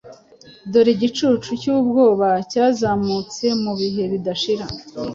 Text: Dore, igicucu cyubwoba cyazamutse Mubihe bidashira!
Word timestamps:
Dore, 0.71 0.91
igicucu 0.93 1.49
cyubwoba 1.61 2.29
cyazamutse 2.51 3.45
Mubihe 3.63 4.03
bidashira! 4.11 4.65